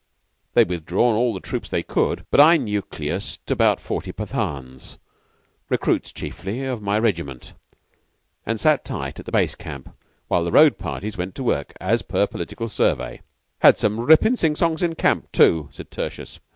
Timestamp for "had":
13.59-13.77